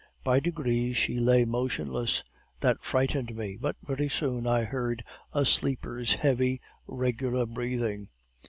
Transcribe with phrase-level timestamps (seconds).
[0.23, 2.23] By degrees she lay motionless.
[2.59, 8.09] This frightened me; but very soon I heard a sleeper's heavy, regular breathing.